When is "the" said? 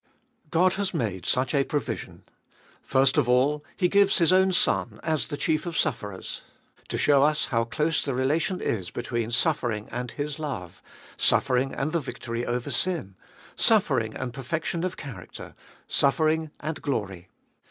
5.27-5.37, 8.03-8.15, 11.91-12.01